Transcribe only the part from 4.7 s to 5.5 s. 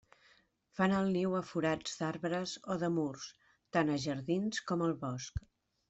com al bosc.